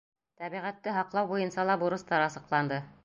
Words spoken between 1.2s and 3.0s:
буйынса ла бурыстар асыҡланды.